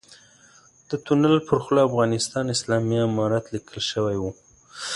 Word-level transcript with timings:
د 0.89 0.91
تونل 1.05 1.35
پر 1.47 1.57
خوله 1.63 1.81
افغانستان 1.89 2.45
اسلامي 2.55 2.97
امارت 3.07 3.45
ليکل 3.53 3.79
شوی 3.91 4.15
و. 4.19 4.23